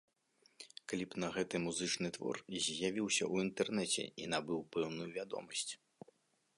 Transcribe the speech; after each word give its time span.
Кліп 0.93 1.11
на 1.23 1.29
гэты 1.35 1.55
музычны 1.65 2.07
твор 2.17 2.41
з'явіўся 2.63 3.23
ў 3.33 3.35
інтэрнэце 3.49 4.03
і 4.25 4.31
набыў 4.35 4.59
пэўную 4.77 5.09
вядомасць. 5.21 5.69